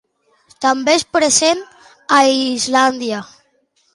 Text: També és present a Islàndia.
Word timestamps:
També 0.65 0.95
és 0.99 1.05
present 1.17 1.61
a 2.19 2.21
Islàndia. 2.37 3.23